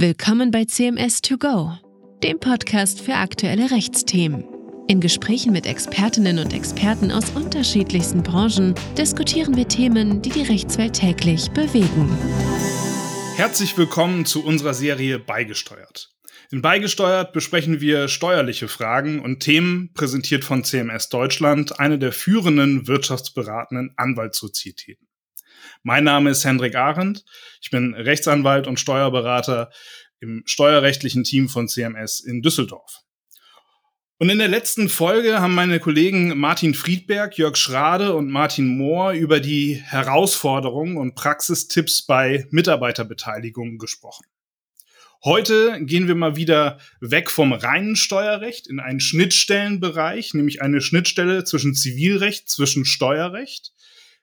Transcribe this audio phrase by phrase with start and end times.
[0.00, 1.72] Willkommen bei CMS 2 Go,
[2.22, 4.44] dem Podcast für aktuelle Rechtsthemen.
[4.86, 10.92] In Gesprächen mit Expertinnen und Experten aus unterschiedlichsten Branchen diskutieren wir Themen, die die Rechtswelt
[10.92, 12.16] täglich bewegen.
[13.34, 16.10] Herzlich willkommen zu unserer Serie Beigesteuert.
[16.52, 22.86] In Beigesteuert besprechen wir steuerliche Fragen und Themen präsentiert von CMS Deutschland, eine der führenden
[22.86, 25.07] wirtschaftsberatenden Anwaltssozietäten.
[25.82, 27.24] Mein Name ist Hendrik Arendt.
[27.60, 29.70] Ich bin Rechtsanwalt und Steuerberater
[30.20, 33.02] im steuerrechtlichen Team von CMS in Düsseldorf.
[34.20, 39.12] Und in der letzten Folge haben meine Kollegen Martin Friedberg, Jörg Schrade und Martin Mohr
[39.12, 44.26] über die Herausforderungen und Praxistipps bei Mitarbeiterbeteiligung gesprochen.
[45.22, 51.44] Heute gehen wir mal wieder weg vom reinen Steuerrecht in einen Schnittstellenbereich, nämlich eine Schnittstelle
[51.44, 53.72] zwischen Zivilrecht, zwischen Steuerrecht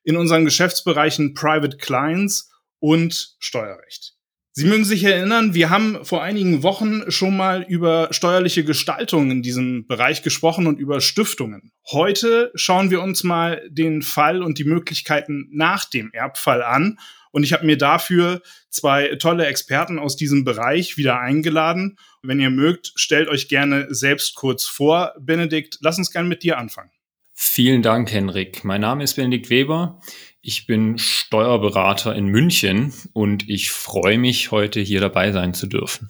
[0.05, 4.13] in unseren Geschäftsbereichen Private Clients und Steuerrecht.
[4.57, 9.41] Sie mögen sich erinnern, wir haben vor einigen Wochen schon mal über steuerliche Gestaltung in
[9.41, 11.73] diesem Bereich gesprochen und über Stiftungen.
[11.91, 16.97] Heute schauen wir uns mal den Fall und die Möglichkeiten nach dem Erbfall an.
[17.31, 21.97] Und ich habe mir dafür zwei tolle Experten aus diesem Bereich wieder eingeladen.
[22.23, 25.15] Wenn ihr mögt, stellt euch gerne selbst kurz vor.
[25.19, 26.94] Benedikt, lass uns gerne mit dir anfangen.
[27.37, 28.63] Vielen Dank, Henrik.
[28.63, 29.99] Mein Name ist Benedikt Weber.
[30.41, 36.09] Ich bin Steuerberater in München und ich freue mich, heute hier dabei sein zu dürfen.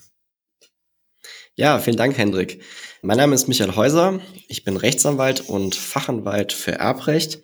[1.56, 2.62] Ja, vielen Dank, Hendrik.
[3.02, 4.20] Mein Name ist Michael Häuser.
[4.48, 7.42] Ich bin Rechtsanwalt und Fachanwalt für Erbrecht.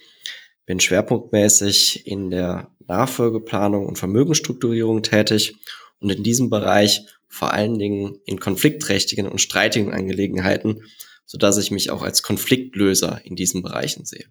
[0.68, 5.56] Bin schwerpunktmäßig in der Nachfolgeplanung und Vermögensstrukturierung tätig
[6.00, 10.84] und in diesem Bereich vor allen Dingen in konfliktträchtigen und streitigen Angelegenheiten
[11.32, 14.26] so dass ich mich auch als Konfliktlöser in diesen Bereichen sehe.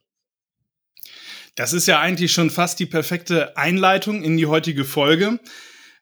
[1.55, 5.41] Das ist ja eigentlich schon fast die perfekte Einleitung in die heutige Folge.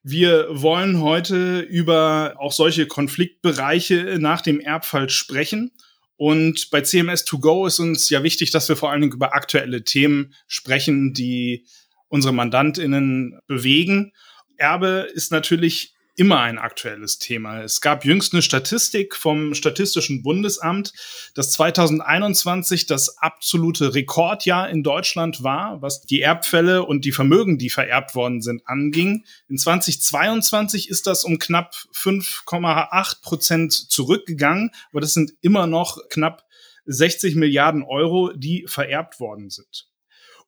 [0.03, 5.71] Wir wollen heute über auch solche Konfliktbereiche nach dem Erbfall sprechen.
[6.17, 10.35] Und bei CMS2Go ist uns ja wichtig, dass wir vor allen Dingen über aktuelle Themen
[10.49, 11.65] sprechen, die
[12.09, 14.13] unsere MandantInnen bewegen.
[14.57, 17.63] Erbe ist natürlich immer ein aktuelles Thema.
[17.63, 20.93] Es gab jüngst eine Statistik vom Statistischen Bundesamt,
[21.35, 27.71] dass 2021 das absolute Rekordjahr in Deutschland war, was die Erbfälle und die Vermögen, die
[27.71, 29.25] vererbt worden sind, anging.
[29.49, 36.45] In 2022 ist das um knapp 5,8 Prozent zurückgegangen, aber das sind immer noch knapp
[36.87, 39.88] 60 Milliarden Euro, die vererbt worden sind.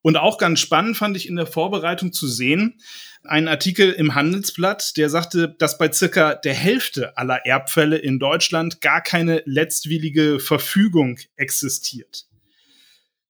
[0.02, 2.80] Und auch ganz spannend fand ich in der Vorbereitung zu sehen,
[3.24, 8.80] einen Artikel im Handelsblatt, der sagte, dass bei circa der Hälfte aller Erbfälle in Deutschland
[8.80, 12.26] gar keine letztwillige Verfügung existiert.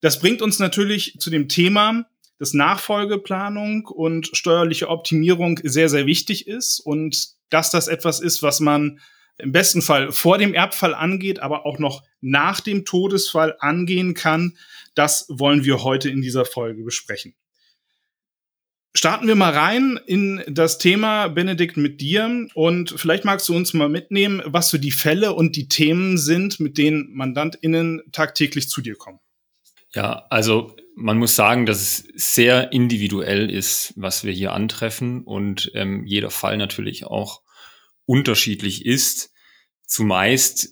[0.01, 2.07] Das bringt uns natürlich zu dem Thema,
[2.39, 8.61] dass Nachfolgeplanung und steuerliche Optimierung sehr, sehr wichtig ist und dass das etwas ist, was
[8.61, 9.01] man
[9.43, 14.57] im besten Fall vor dem Erbfall angeht, aber auch noch nach dem Todesfall angehen kann.
[14.95, 17.35] Das wollen wir heute in dieser Folge besprechen.
[18.93, 22.49] Starten wir mal rein in das Thema, Benedikt, mit dir.
[22.55, 26.59] Und vielleicht magst du uns mal mitnehmen, was so die Fälle und die Themen sind,
[26.59, 29.21] mit denen MandantInnen tagtäglich zu dir kommen.
[29.95, 35.71] Ja, also man muss sagen, dass es sehr individuell ist, was wir hier antreffen und
[35.75, 37.43] ähm, jeder Fall natürlich auch
[38.11, 39.33] unterschiedlich ist.
[39.87, 40.71] Zumeist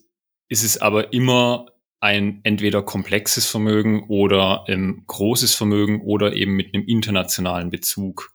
[0.49, 1.67] ist es aber immer
[2.01, 8.33] ein entweder komplexes Vermögen oder ähm, großes Vermögen oder eben mit einem internationalen Bezug.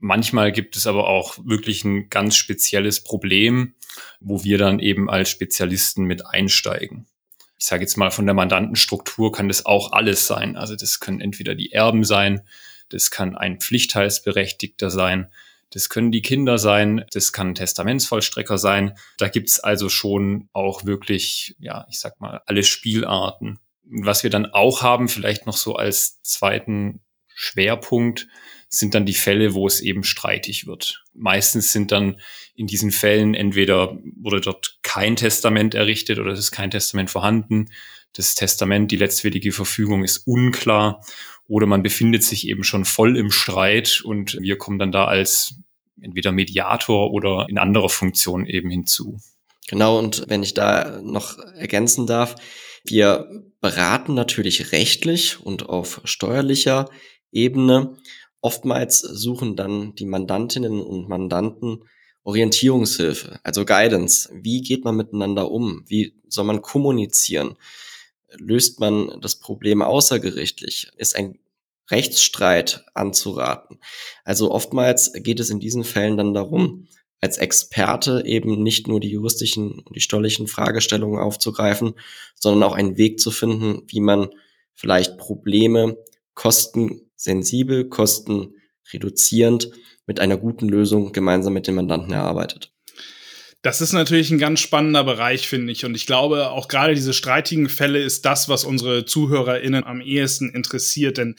[0.00, 3.74] Manchmal gibt es aber auch wirklich ein ganz spezielles Problem,
[4.18, 7.06] wo wir dann eben als Spezialisten mit einsteigen.
[7.56, 10.56] Ich sage jetzt mal, von der Mandantenstruktur kann das auch alles sein.
[10.56, 12.42] Also das können entweder die Erben sein,
[12.88, 15.28] das kann ein Pflichtteilsberechtigter sein,
[15.70, 18.96] das können die Kinder sein, das kann ein Testamentsvollstrecker sein.
[19.18, 23.58] Da gibt's also schon auch wirklich, ja, ich sag mal, alle Spielarten.
[23.84, 27.00] Was wir dann auch haben, vielleicht noch so als zweiten
[27.34, 28.28] Schwerpunkt,
[28.68, 31.04] sind dann die Fälle, wo es eben streitig wird.
[31.14, 32.20] Meistens sind dann
[32.54, 37.70] in diesen Fällen entweder wurde dort kein Testament errichtet oder es ist kein Testament vorhanden.
[38.14, 41.04] Das Testament, die letztwillige Verfügung ist unklar
[41.46, 45.56] oder man befindet sich eben schon voll im Streit und wir kommen dann da als
[46.00, 49.18] entweder Mediator oder in anderer Funktion eben hinzu.
[49.68, 52.36] Genau, und wenn ich da noch ergänzen darf,
[52.84, 53.28] wir
[53.60, 56.90] beraten natürlich rechtlich und auf steuerlicher
[57.32, 57.96] Ebene.
[58.42, 61.84] Oftmals suchen dann die Mandantinnen und Mandanten
[62.24, 64.30] Orientierungshilfe, also Guidance.
[64.34, 65.84] Wie geht man miteinander um?
[65.86, 67.56] Wie soll man kommunizieren?
[68.36, 70.90] Löst man das Problem außergerichtlich?
[70.96, 71.38] Ist ein
[71.90, 73.78] Rechtsstreit anzuraten.
[74.24, 76.88] Also oftmals geht es in diesen Fällen dann darum,
[77.20, 81.94] als Experte eben nicht nur die juristischen und die steuerlichen Fragestellungen aufzugreifen,
[82.34, 84.28] sondern auch einen Weg zu finden, wie man
[84.74, 85.96] vielleicht Probleme
[86.34, 89.70] kostensensibel, kostenreduzierend
[90.06, 92.73] mit einer guten Lösung gemeinsam mit dem Mandanten erarbeitet.
[93.64, 95.86] Das ist natürlich ein ganz spannender Bereich, finde ich.
[95.86, 100.50] Und ich glaube, auch gerade diese streitigen Fälle ist das, was unsere ZuhörerInnen am ehesten
[100.50, 101.16] interessiert.
[101.16, 101.36] Denn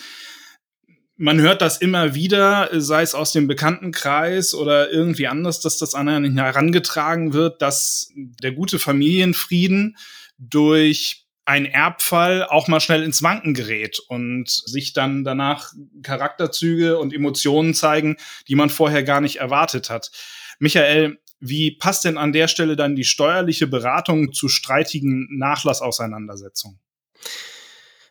[1.18, 5.94] man hört das immer wieder, sei es aus dem Bekanntenkreis oder irgendwie anders, dass das
[5.94, 9.95] an einen herangetragen wird, dass der gute Familienfrieden
[10.39, 17.13] durch ein Erbfall auch mal schnell ins Wanken gerät und sich dann danach Charakterzüge und
[17.13, 18.18] Emotionen zeigen,
[18.48, 20.10] die man vorher gar nicht erwartet hat.
[20.57, 26.80] Michael, wie passt denn an der Stelle dann die steuerliche Beratung zu streitigen Nachlassauseinandersetzungen?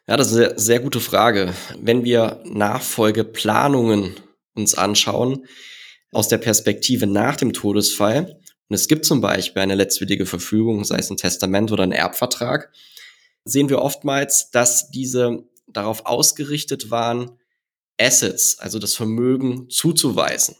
[0.06, 1.54] Ja, das ist eine sehr gute Frage.
[1.80, 4.14] Wenn wir Nachfolgeplanungen
[4.54, 5.46] uns anschauen,
[6.12, 8.38] aus der Perspektive nach dem Todesfall,
[8.68, 12.70] und es gibt zum Beispiel eine letztwillige Verfügung, sei es ein Testament oder ein Erbvertrag,
[13.44, 17.38] sehen wir oftmals, dass diese darauf ausgerichtet waren,
[17.98, 20.56] Assets, also das Vermögen zuzuweisen.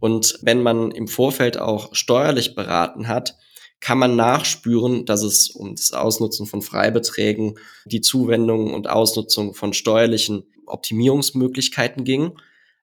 [0.00, 3.36] Und wenn man im Vorfeld auch steuerlich beraten hat,
[3.80, 9.72] kann man nachspüren, dass es um das Ausnutzen von Freibeträgen, die Zuwendung und Ausnutzung von
[9.72, 12.32] steuerlichen Optimierungsmöglichkeiten ging,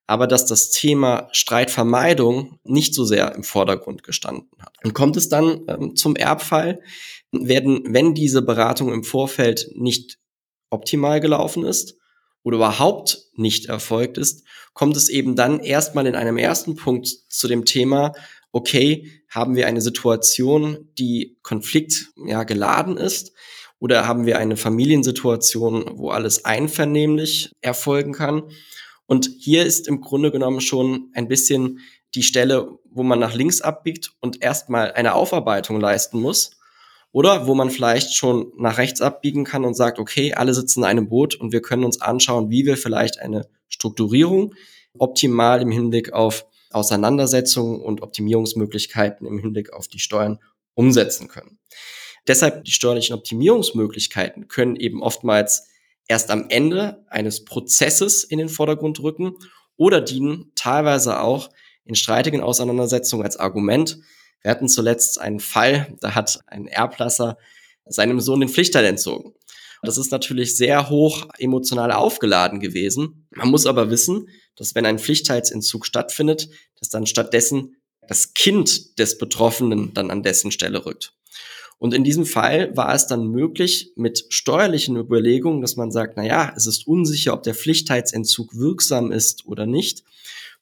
[0.08, 4.74] aber dass das Thema Streitvermeidung nicht so sehr im Vordergrund gestanden hat.
[4.84, 6.82] Und kommt es dann ähm, zum Erbfall,
[7.32, 10.18] werden, wenn diese Beratung im Vorfeld nicht
[10.70, 11.97] optimal gelaufen ist,
[12.48, 17.50] oder überhaupt nicht erfolgt ist, kommt es eben dann erstmal in einem ersten Punkt zu
[17.50, 18.14] dem Thema,
[18.54, 23.34] okay, haben wir eine Situation, die Konflikt ja, geladen ist,
[23.80, 28.44] oder haben wir eine Familiensituation, wo alles einvernehmlich erfolgen kann?
[29.08, 31.82] Und hier ist im Grunde genommen schon ein bisschen
[32.16, 36.52] die Stelle, wo man nach links abbiegt und erstmal eine Aufarbeitung leisten muss,
[37.18, 40.86] oder wo man vielleicht schon nach rechts abbiegen kann und sagt, okay, alle sitzen in
[40.86, 44.54] einem Boot und wir können uns anschauen, wie wir vielleicht eine Strukturierung
[45.00, 50.38] optimal im Hinblick auf Auseinandersetzungen und Optimierungsmöglichkeiten im Hinblick auf die Steuern
[50.76, 51.58] umsetzen können.
[52.28, 55.70] Deshalb die steuerlichen Optimierungsmöglichkeiten können eben oftmals
[56.08, 59.34] erst am Ende eines Prozesses in den Vordergrund rücken
[59.76, 61.50] oder dienen teilweise auch
[61.84, 63.98] in streitigen Auseinandersetzungen als Argument,
[64.48, 67.38] wir hatten zuletzt einen Fall, da hat ein Erblasser
[67.86, 69.34] seinem Sohn den Pflichtteil entzogen.
[69.84, 73.28] Das ist natürlich sehr hoch emotional aufgeladen gewesen.
[73.32, 76.48] Man muss aber wissen, dass wenn ein Pflichtteilsentzug stattfindet,
[76.80, 77.76] dass dann stattdessen
[78.08, 81.12] das Kind des Betroffenen dann an dessen Stelle rückt.
[81.78, 86.24] Und in diesem Fall war es dann möglich, mit steuerlichen Überlegungen, dass man sagt, na
[86.24, 90.06] ja, es ist unsicher, ob der Pflichtteilsentzug wirksam ist oder nicht,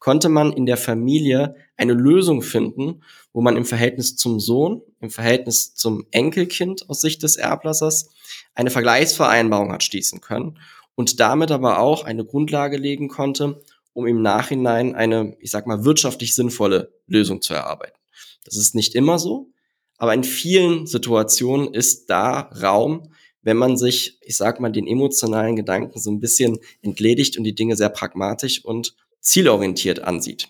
[0.06, 3.02] konnte man in der Familie eine Lösung finden,
[3.34, 8.12] wo man im Verhältnis zum Sohn, im Verhältnis zum Enkelkind aus Sicht des Erblassers
[8.54, 10.60] eine Vergleichsvereinbarung hat schließen können
[10.94, 13.64] und damit aber auch eine Grundlage legen konnte,
[13.94, 17.98] um im Nachhinein eine, ich sag mal, wirtschaftlich sinnvolle Lösung zu erarbeiten.
[18.44, 19.50] Das ist nicht immer so,
[19.98, 23.10] aber in vielen Situationen ist da Raum,
[23.42, 27.56] wenn man sich, ich sag mal, den emotionalen Gedanken so ein bisschen entledigt und die
[27.56, 30.50] Dinge sehr pragmatisch und zielorientiert ansieht.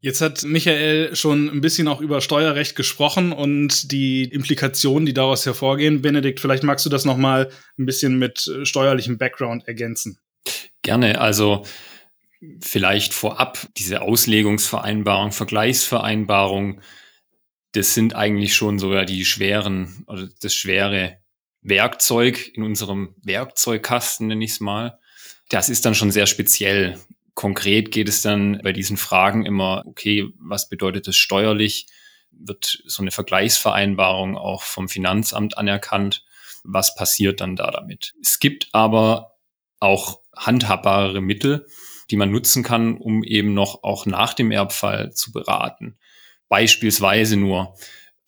[0.00, 5.46] Jetzt hat Michael schon ein bisschen auch über Steuerrecht gesprochen und die Implikationen, die daraus
[5.46, 6.02] hervorgehen.
[6.02, 10.18] Benedikt, vielleicht magst du das noch mal ein bisschen mit äh, steuerlichem Background ergänzen.
[10.82, 11.22] Gerne.
[11.22, 11.64] Also
[12.60, 16.82] vielleicht vorab diese Auslegungsvereinbarung, Vergleichsvereinbarung,
[17.72, 21.16] das sind eigentlich schon sogar die schweren oder das schwere
[21.62, 24.98] Werkzeug in unserem Werkzeugkasten, nenne ich es mal.
[25.48, 27.00] Das ist dann schon sehr speziell.
[27.34, 31.86] Konkret geht es dann bei diesen Fragen immer, okay, was bedeutet das steuerlich?
[32.30, 36.24] Wird so eine Vergleichsvereinbarung auch vom Finanzamt anerkannt?
[36.62, 38.14] Was passiert dann da damit?
[38.22, 39.36] Es gibt aber
[39.80, 41.66] auch handhabbare Mittel,
[42.10, 45.98] die man nutzen kann, um eben noch auch nach dem Erbfall zu beraten.
[46.48, 47.74] Beispielsweise nur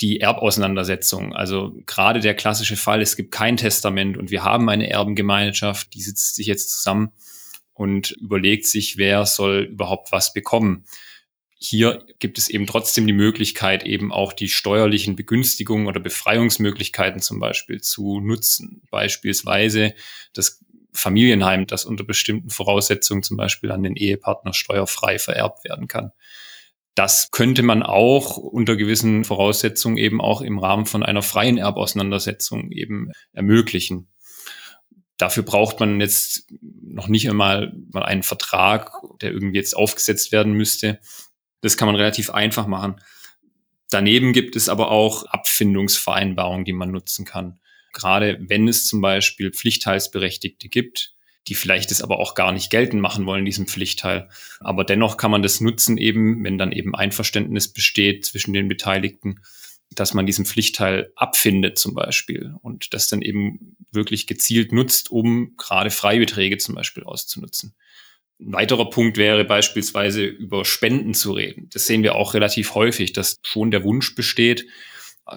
[0.00, 1.34] die Erbauseinandersetzung.
[1.34, 6.02] Also gerade der klassische Fall, es gibt kein Testament und wir haben eine Erbengemeinschaft, die
[6.02, 7.12] sitzt sich jetzt zusammen
[7.76, 10.84] und überlegt sich, wer soll überhaupt was bekommen.
[11.58, 17.38] Hier gibt es eben trotzdem die Möglichkeit, eben auch die steuerlichen Begünstigungen oder Befreiungsmöglichkeiten zum
[17.38, 18.82] Beispiel zu nutzen.
[18.90, 19.94] Beispielsweise
[20.32, 26.12] das Familienheim, das unter bestimmten Voraussetzungen zum Beispiel an den Ehepartner steuerfrei vererbt werden kann.
[26.94, 32.70] Das könnte man auch unter gewissen Voraussetzungen eben auch im Rahmen von einer freien Erbauseinandersetzung
[32.72, 34.08] eben ermöglichen.
[35.18, 40.52] Dafür braucht man jetzt noch nicht einmal mal einen Vertrag, der irgendwie jetzt aufgesetzt werden
[40.52, 40.98] müsste.
[41.62, 43.00] Das kann man relativ einfach machen.
[43.90, 47.60] Daneben gibt es aber auch Abfindungsvereinbarungen, die man nutzen kann.
[47.92, 51.14] Gerade wenn es zum Beispiel Pflichtteilsberechtigte gibt,
[51.48, 54.28] die vielleicht es aber auch gar nicht geltend machen wollen, diesen Pflichtteil.
[54.60, 59.40] Aber dennoch kann man das nutzen, eben, wenn dann eben Einverständnis besteht zwischen den Beteiligten,
[60.00, 65.56] dass man diesen Pflichtteil abfindet zum Beispiel und das dann eben wirklich gezielt nutzt, um
[65.56, 67.74] gerade Freibeträge zum Beispiel auszunutzen.
[68.38, 71.68] Ein weiterer Punkt wäre beispielsweise über Spenden zu reden.
[71.72, 74.66] Das sehen wir auch relativ häufig, dass schon der Wunsch besteht,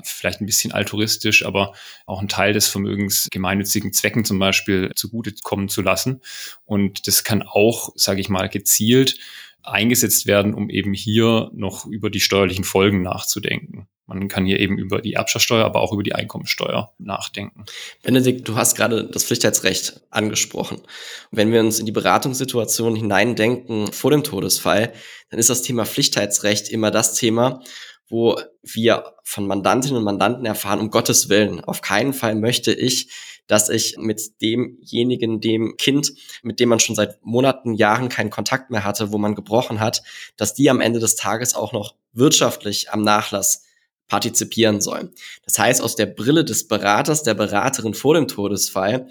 [0.04, 1.74] vielleicht ein bisschen altruistisch, aber
[2.06, 6.22] auch einen Teil des Vermögens gemeinnützigen Zwecken zum Beispiel zugutekommen zu lassen.
[6.66, 9.18] Und das kann auch, sage ich mal, gezielt
[9.64, 13.88] eingesetzt werden, um eben hier noch über die steuerlichen Folgen nachzudenken.
[14.10, 17.66] Man kann hier eben über die Erbschaftssteuer, aber auch über die Einkommensteuer nachdenken.
[18.02, 20.82] Benedikt, du hast gerade das Pflichtheitsrecht angesprochen.
[21.30, 24.94] wenn wir uns in die Beratungssituation hineindenken vor dem Todesfall,
[25.30, 27.62] dann ist das Thema Pflichtheitsrecht immer das Thema,
[28.10, 33.10] wo wir von Mandantinnen und Mandanten erfahren, um Gottes Willen, auf keinen Fall möchte ich,
[33.48, 36.14] dass ich mit demjenigen, dem Kind,
[36.44, 40.04] mit dem man schon seit Monaten, Jahren keinen Kontakt mehr hatte, wo man gebrochen hat,
[40.38, 43.64] dass die am Ende des Tages auch noch wirtschaftlich am Nachlass
[44.08, 45.12] partizipieren sollen.
[45.46, 49.08] Das heißt, aus der Brille des Beraters, der Beraterin vor dem Todesfall,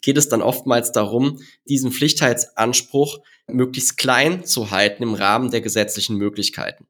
[0.00, 6.16] geht es dann oftmals darum, diesen Pflichtheitsanspruch möglichst klein zu halten im Rahmen der gesetzlichen
[6.16, 6.86] Möglichkeiten.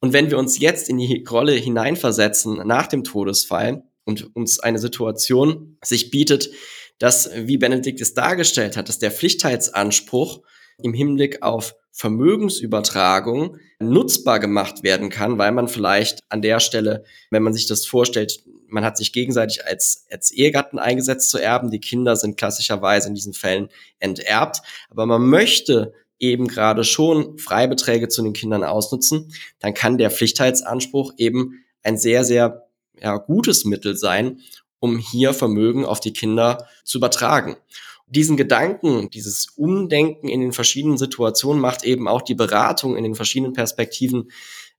[0.00, 4.78] Und wenn wir uns jetzt in die Rolle hineinversetzen nach dem Todesfall und uns eine
[4.78, 6.50] Situation sich bietet,
[6.98, 10.42] dass, wie Benedikt es dargestellt hat, dass der Pflichtheitsanspruch
[10.82, 17.42] im Hinblick auf Vermögensübertragung nutzbar gemacht werden kann, weil man vielleicht an der Stelle, wenn
[17.42, 21.80] man sich das vorstellt, man hat sich gegenseitig als, als Ehegatten eingesetzt zu erben, die
[21.80, 28.22] Kinder sind klassischerweise in diesen Fällen enterbt, aber man möchte eben gerade schon Freibeträge zu
[28.22, 32.68] den Kindern ausnutzen, dann kann der Pflichtheitsanspruch eben ein sehr, sehr
[33.00, 34.40] ja, gutes Mittel sein,
[34.78, 37.56] um hier Vermögen auf die Kinder zu übertragen.
[38.06, 43.14] Diesen Gedanken, dieses Umdenken in den verschiedenen Situationen macht eben auch die Beratung in den
[43.14, 44.30] verschiedenen Perspektiven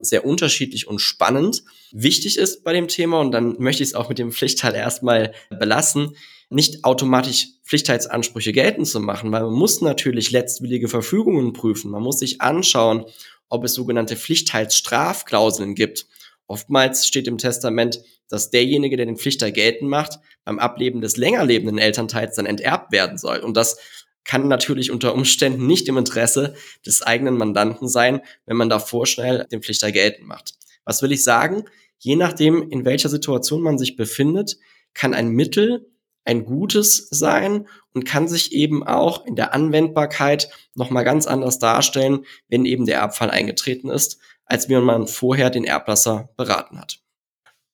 [0.01, 1.63] sehr unterschiedlich und spannend.
[1.91, 5.33] Wichtig ist bei dem Thema, und dann möchte ich es auch mit dem Pflichtteil erstmal
[5.49, 6.15] belassen,
[6.49, 11.91] nicht automatisch Pflichtheitsansprüche geltend zu machen, weil man muss natürlich letztwillige Verfügungen prüfen.
[11.91, 13.05] Man muss sich anschauen,
[13.47, 16.07] ob es sogenannte Pflichtheitsstrafklauseln gibt.
[16.47, 21.45] Oftmals steht im Testament, dass derjenige, der den Pflichtteil geltend macht, beim Ableben des länger
[21.45, 23.39] lebenden Elternteils dann enterbt werden soll.
[23.39, 23.77] Und das
[24.25, 29.47] kann natürlich unter Umständen nicht im Interesse des eigenen Mandanten sein, wenn man da vorschnell
[29.51, 30.53] den Pflichter geltend macht.
[30.85, 31.65] Was will ich sagen?
[31.99, 34.57] Je nachdem, in welcher Situation man sich befindet,
[34.93, 35.87] kann ein Mittel
[36.23, 42.25] ein gutes sein und kann sich eben auch in der Anwendbarkeit nochmal ganz anders darstellen,
[42.47, 46.99] wenn eben der Erbfall eingetreten ist, als wenn man vorher den Erblasser beraten hat.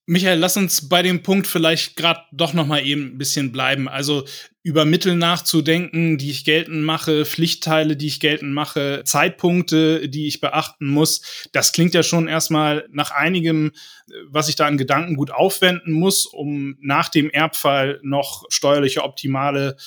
[0.06, 3.89] Michael, lass uns bei dem Punkt vielleicht gerade doch noch mal eben ein bisschen bleiben.
[3.89, 4.24] Also
[4.67, 10.41] über Mittel nachzudenken, die ich geltend mache, Pflichtteile, die ich geltend mache, Zeitpunkte, die ich
[10.41, 11.21] beachten muss.
[11.53, 13.71] Das klingt ja schon erstmal nach einigem,
[14.27, 19.77] was ich da an Gedanken gut aufwenden muss, um nach dem Erbfall noch steuerliche optimale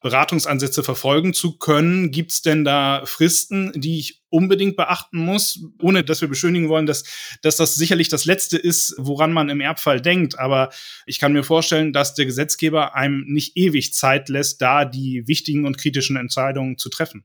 [0.00, 2.10] Beratungsansätze verfolgen zu können.
[2.10, 6.86] Gibt es denn da Fristen, die ich unbedingt beachten muss, ohne dass wir beschönigen wollen,
[6.86, 7.04] dass,
[7.42, 10.38] dass das sicherlich das Letzte ist, woran man im Erbfall denkt.
[10.38, 10.70] Aber
[11.04, 15.66] ich kann mir vorstellen, dass der Gesetzgeber einem nicht ewig Zeit lässt, da die wichtigen
[15.66, 17.24] und kritischen Entscheidungen zu treffen.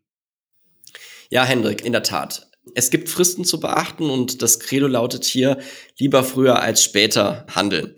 [1.29, 2.49] Ja, Hendrik, in der Tat.
[2.73, 5.59] Es gibt Fristen zu beachten und das Credo lautet hier,
[5.97, 7.95] lieber früher als später handeln.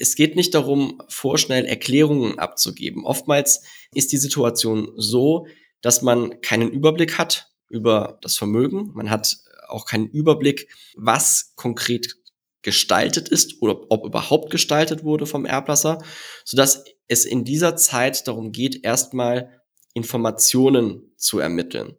[0.00, 3.04] Es geht nicht darum, vorschnell Erklärungen abzugeben.
[3.04, 5.46] Oftmals ist die Situation so,
[5.80, 8.90] dass man keinen Überblick hat über das Vermögen.
[8.94, 9.36] Man hat
[9.68, 12.16] auch keinen Überblick, was konkret
[12.62, 16.02] gestaltet ist oder ob überhaupt gestaltet wurde vom Erblasser,
[16.44, 19.60] sodass es in dieser Zeit darum geht, erstmal
[19.94, 21.96] Informationen zu ermitteln.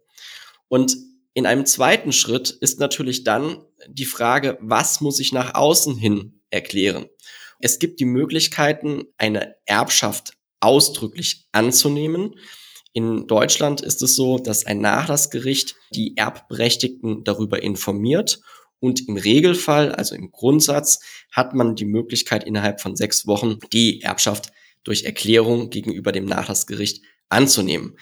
[0.67, 0.95] Und
[1.33, 6.41] in einem zweiten Schritt ist natürlich dann die Frage, was muss ich nach außen hin
[6.49, 7.07] erklären?
[7.59, 12.35] Es gibt die Möglichkeiten, eine Erbschaft ausdrücklich anzunehmen.
[12.93, 18.41] In Deutschland ist es so, dass ein Nachlassgericht die Erbberechtigten darüber informiert
[18.79, 20.99] und im Regelfall, also im Grundsatz,
[21.31, 24.51] hat man die Möglichkeit, innerhalb von sechs Wochen die Erbschaft
[24.83, 27.97] durch Erklärung gegenüber dem Nachlassgericht anzunehmen.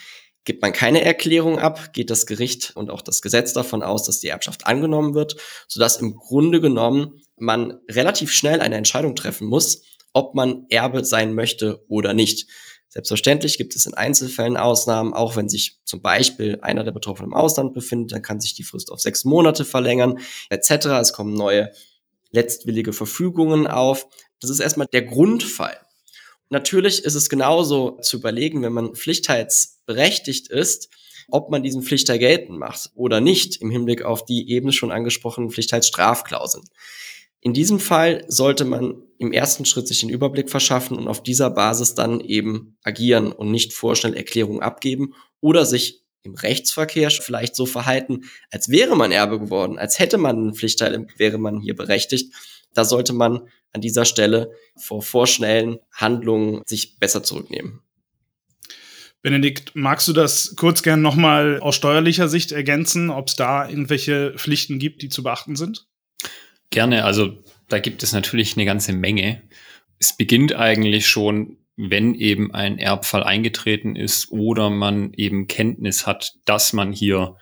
[0.46, 4.22] Gibt man keine Erklärung ab, geht das Gericht und auch das Gesetz davon aus, dass
[4.22, 5.36] die Erbschaft angenommen wird,
[5.68, 9.82] sodass im Grunde genommen man relativ schnell eine Entscheidung treffen muss,
[10.14, 12.50] ob man Erbe sein möchte oder nicht.
[12.88, 17.38] Selbstverständlich gibt es in Einzelfällen Ausnahmen, auch wenn sich zum Beispiel einer der Betroffenen im
[17.38, 20.20] Ausland befindet, dann kann sich die Frist auf sechs Monate verlängern,
[20.50, 20.86] etc.
[21.02, 21.72] Es kommen neue
[22.32, 24.08] letztwillige Verfügungen auf.
[24.40, 25.78] Das ist erstmal der Grundfall.
[26.50, 30.90] Natürlich ist es genauso zu überlegen, wenn man pflichtheitsberechtigt ist,
[31.30, 35.50] ob man diesen Pflichter geltend macht oder nicht im Hinblick auf die eben schon angesprochenen
[35.50, 36.64] Pflichtheitsstrafklauseln.
[37.42, 41.50] In diesem Fall sollte man im ersten Schritt sich den Überblick verschaffen und auf dieser
[41.50, 47.66] Basis dann eben agieren und nicht vorschnell Erklärungen abgeben oder sich im Rechtsverkehr vielleicht so
[47.66, 52.34] verhalten, als wäre man Erbe geworden, als hätte man einen Pflichtteil, wäre man hier berechtigt.
[52.78, 57.82] Da sollte man an dieser Stelle vor vorschnellen Handlungen sich besser zurücknehmen.
[59.24, 64.36] Benedikt, magst du das kurz gern nochmal aus steuerlicher Sicht ergänzen, ob es da irgendwelche
[64.38, 65.88] Pflichten gibt, die zu beachten sind?
[66.70, 69.42] Gerne, also da gibt es natürlich eine ganze Menge.
[69.98, 76.36] Es beginnt eigentlich schon, wenn eben ein Erbfall eingetreten ist oder man eben Kenntnis hat,
[76.46, 77.38] dass man hier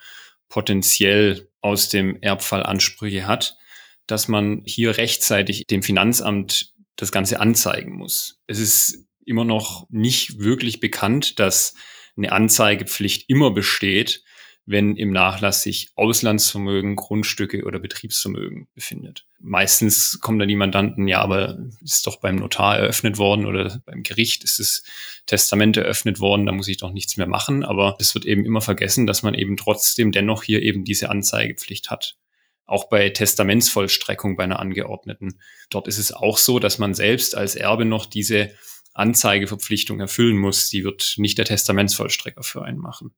[0.48, 3.58] potenziell aus dem Erbfall Ansprüche hat,
[4.08, 8.40] dass man hier rechtzeitig dem Finanzamt das Ganze anzeigen muss.
[8.48, 11.76] Es ist immer noch nicht wirklich bekannt, dass
[12.16, 14.24] eine Anzeigepflicht immer besteht,
[14.68, 19.26] wenn im Nachlass sich Auslandsvermögen, Grundstücke oder Betriebsvermögen befindet.
[19.40, 24.02] Meistens kommen dann die Mandanten, ja, aber ist doch beim Notar eröffnet worden oder beim
[24.02, 24.84] Gericht ist das
[25.28, 27.64] Testament eröffnet worden, da muss ich doch nichts mehr machen.
[27.64, 31.92] Aber es wird eben immer vergessen, dass man eben trotzdem dennoch hier eben diese Anzeigepflicht
[31.92, 32.18] hat.
[32.66, 35.40] Auch bei Testamentsvollstreckung bei einer Angeordneten.
[35.70, 38.52] Dort ist es auch so, dass man selbst als Erbe noch diese
[38.94, 40.70] Anzeigeverpflichtung erfüllen muss.
[40.70, 43.14] Die wird nicht der Testamentsvollstrecker für einen machen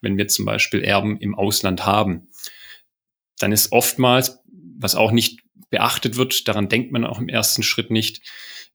[0.00, 2.28] wenn wir zum Beispiel Erben im Ausland haben,
[3.38, 4.40] dann ist oftmals,
[4.78, 8.22] was auch nicht beachtet wird, daran denkt man auch im ersten Schritt nicht,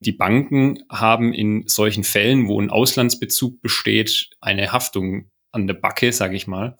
[0.00, 6.12] die Banken haben in solchen Fällen, wo ein Auslandsbezug besteht, eine Haftung an der Backe,
[6.12, 6.76] sage ich mal,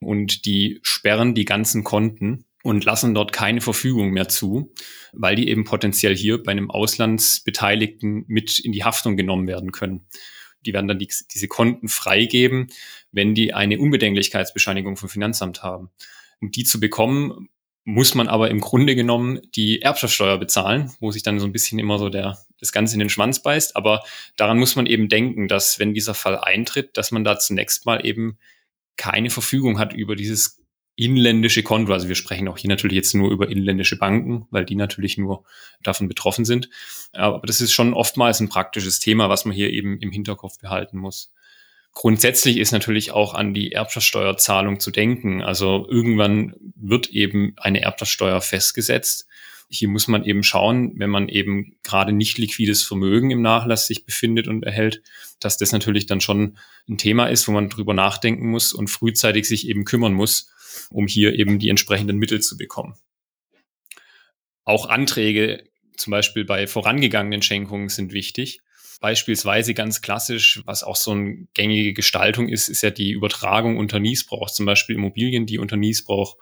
[0.00, 4.72] und die sperren die ganzen Konten und lassen dort keine Verfügung mehr zu,
[5.12, 10.08] weil die eben potenziell hier bei einem Auslandsbeteiligten mit in die Haftung genommen werden können.
[10.66, 12.66] Die werden dann die, diese Konten freigeben,
[13.12, 15.90] wenn die eine Unbedenklichkeitsbescheinigung vom Finanzamt haben.
[16.40, 17.48] Um die zu bekommen,
[17.84, 21.78] muss man aber im Grunde genommen die Erbschaftssteuer bezahlen, wo sich dann so ein bisschen
[21.78, 23.76] immer so der, das Ganze in den Schwanz beißt.
[23.76, 24.02] Aber
[24.36, 28.04] daran muss man eben denken, dass wenn dieser Fall eintritt, dass man da zunächst mal
[28.04, 28.38] eben
[28.96, 30.65] keine Verfügung hat über dieses
[30.96, 31.92] inländische Konto.
[31.92, 35.44] Also wir sprechen auch hier natürlich jetzt nur über inländische Banken, weil die natürlich nur
[35.82, 36.70] davon betroffen sind.
[37.12, 40.96] Aber das ist schon oftmals ein praktisches Thema, was man hier eben im Hinterkopf behalten
[40.96, 41.32] muss.
[41.92, 45.42] Grundsätzlich ist natürlich auch an die Erbschaftssteuerzahlung zu denken.
[45.42, 49.26] Also irgendwann wird eben eine Erbschaftssteuer festgesetzt.
[49.68, 54.04] Hier muss man eben schauen, wenn man eben gerade nicht liquides Vermögen im Nachlass sich
[54.04, 55.02] befindet und erhält,
[55.40, 59.48] dass das natürlich dann schon ein Thema ist, wo man drüber nachdenken muss und frühzeitig
[59.48, 60.52] sich eben kümmern muss,
[60.90, 62.94] um hier eben die entsprechenden Mittel zu bekommen.
[64.64, 65.64] Auch Anträge,
[65.96, 68.60] zum Beispiel bei vorangegangenen Schenkungen, sind wichtig.
[69.00, 74.00] Beispielsweise ganz klassisch, was auch so eine gängige Gestaltung ist, ist ja die Übertragung unter
[74.00, 74.50] Niesbrauch.
[74.50, 76.36] Zum Beispiel Immobilien, die unter Niesbrauch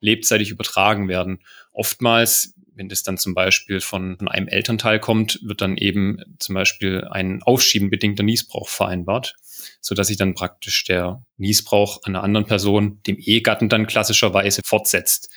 [0.00, 1.40] lebzeitig übertragen werden.
[1.72, 7.04] Oftmals, wenn das dann zum Beispiel von einem Elternteil kommt, wird dann eben zum Beispiel
[7.04, 9.36] ein aufschiebenbedingter Niesbrauch vereinbart
[9.80, 15.30] so dass sich dann praktisch der Niesbrauch einer anderen Person, dem Ehegatten dann klassischerweise fortsetzt.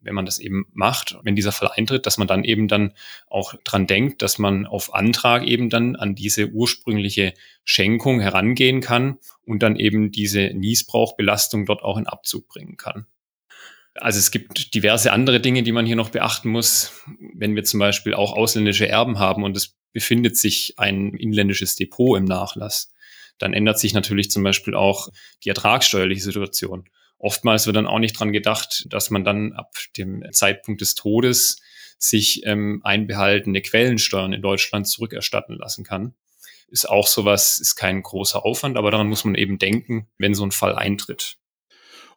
[0.00, 2.92] Wenn man das eben macht, wenn dieser Fall eintritt, dass man dann eben dann
[3.28, 9.18] auch dran denkt, dass man auf Antrag eben dann an diese ursprüngliche Schenkung herangehen kann
[9.42, 13.06] und dann eben diese Niesbrauchbelastung dort auch in Abzug bringen kann.
[14.00, 16.92] Also es gibt diverse andere Dinge, die man hier noch beachten muss.
[17.34, 22.18] Wenn wir zum Beispiel auch ausländische Erben haben und es befindet sich ein inländisches Depot
[22.18, 22.92] im Nachlass,
[23.38, 25.08] dann ändert sich natürlich zum Beispiel auch
[25.44, 26.88] die ertragssteuerliche Situation.
[27.18, 31.60] Oftmals wird dann auch nicht dran gedacht, dass man dann ab dem Zeitpunkt des Todes
[31.98, 36.14] sich ähm, einbehaltene Quellensteuern in Deutschland zurückerstatten lassen kann.
[36.68, 40.44] Ist auch sowas, ist kein großer Aufwand, aber daran muss man eben denken, wenn so
[40.44, 41.38] ein Fall eintritt.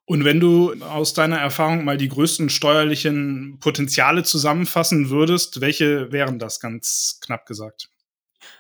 [0.05, 6.39] Und wenn du aus deiner Erfahrung mal die größten steuerlichen Potenziale zusammenfassen würdest, welche wären
[6.39, 7.91] das ganz knapp gesagt?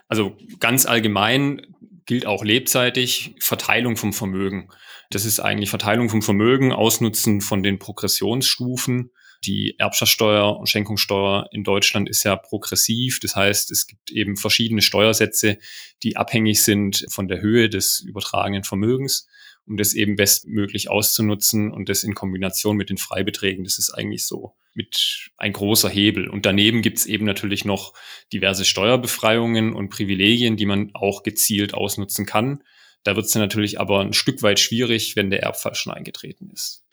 [0.07, 1.75] Also ganz allgemein
[2.09, 4.69] gilt auch lebzeitig Verteilung vom Vermögen.
[5.11, 9.11] Das ist eigentlich Verteilung vom Vermögen, Ausnutzen von den Progressionsstufen.
[9.45, 13.19] Die Erbschaftssteuer und Schenkungssteuer in Deutschland ist ja progressiv.
[13.19, 15.59] Das heißt, es gibt eben verschiedene Steuersätze,
[16.01, 19.27] die abhängig sind von der Höhe des übertragenen Vermögens
[19.69, 24.25] um das eben bestmöglich auszunutzen und das in Kombination mit den Freibeträgen, das ist eigentlich
[24.25, 26.27] so mit ein großer Hebel.
[26.27, 27.93] Und daneben gibt es eben natürlich noch
[28.33, 32.63] diverse Steuerbefreiungen und Privilegien, die man auch gezielt ausnutzen kann.
[33.03, 36.49] Da wird es dann natürlich aber ein Stück weit schwierig, wenn der Erbfall schon eingetreten
[36.51, 36.83] ist.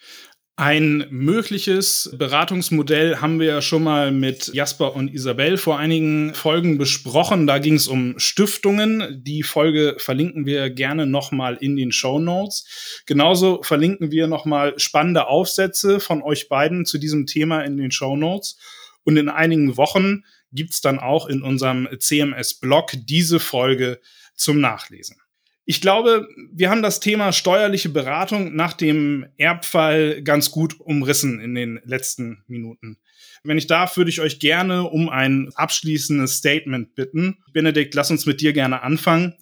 [0.58, 6.78] Ein mögliches Beratungsmodell haben wir ja schon mal mit Jasper und Isabel vor einigen Folgen
[6.78, 7.46] besprochen.
[7.46, 9.22] Da ging es um Stiftungen.
[9.22, 13.02] Die Folge verlinken wir gerne nochmal in den Show Notes.
[13.04, 18.16] Genauso verlinken wir nochmal spannende Aufsätze von euch beiden zu diesem Thema in den Show
[18.16, 18.56] Notes.
[19.04, 24.00] Und in einigen Wochen gibt's dann auch in unserem CMS-Blog diese Folge
[24.34, 25.18] zum Nachlesen.
[25.68, 31.56] Ich glaube, wir haben das Thema steuerliche Beratung nach dem Erbfall ganz gut umrissen in
[31.56, 32.98] den letzten Minuten.
[33.42, 37.42] Wenn ich darf, würde ich euch gerne um ein abschließendes Statement bitten.
[37.52, 39.34] Benedikt, lass uns mit dir gerne anfangen.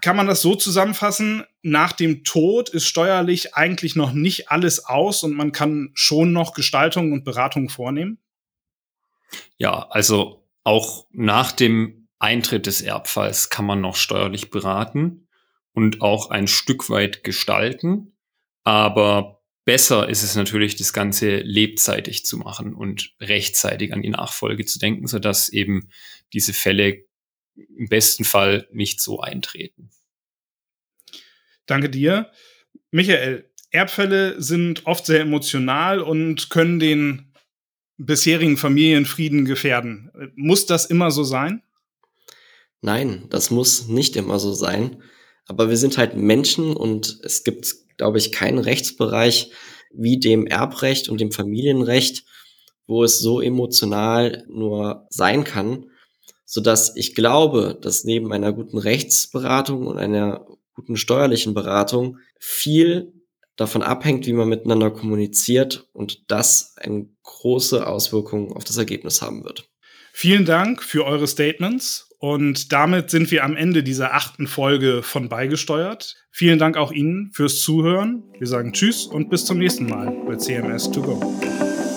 [0.00, 1.44] Kann man das so zusammenfassen?
[1.60, 6.54] Nach dem Tod ist steuerlich eigentlich noch nicht alles aus und man kann schon noch
[6.54, 8.18] Gestaltung und Beratung vornehmen?
[9.58, 15.26] Ja, also auch nach dem Eintritt des Erbfalls kann man noch steuerlich beraten
[15.72, 18.16] und auch ein Stück weit gestalten.
[18.64, 24.64] Aber besser ist es natürlich, das Ganze lebzeitig zu machen und rechtzeitig an die Nachfolge
[24.64, 25.90] zu denken, sodass eben
[26.32, 27.04] diese Fälle
[27.54, 29.90] im besten Fall nicht so eintreten.
[31.66, 32.30] Danke dir.
[32.90, 37.32] Michael, Erbfälle sind oft sehr emotional und können den
[37.96, 40.10] bisherigen Familienfrieden gefährden.
[40.34, 41.62] Muss das immer so sein?
[42.80, 45.02] Nein, das muss nicht immer so sein.
[45.50, 49.50] Aber wir sind halt Menschen und es gibt, glaube ich, keinen Rechtsbereich
[49.92, 52.24] wie dem Erbrecht und dem Familienrecht,
[52.86, 55.90] wo es so emotional nur sein kann,
[56.44, 63.12] so dass ich glaube, dass neben einer guten Rechtsberatung und einer guten steuerlichen Beratung viel
[63.56, 69.42] davon abhängt, wie man miteinander kommuniziert und das eine große Auswirkung auf das Ergebnis haben
[69.42, 69.68] wird.
[70.12, 75.30] Vielen Dank für eure Statements und damit sind wir am Ende dieser achten Folge von
[75.30, 76.16] Beigesteuert.
[76.30, 78.24] Vielen Dank auch Ihnen fürs Zuhören.
[78.38, 81.89] Wir sagen Tschüss und bis zum nächsten Mal bei CMS 2 Go.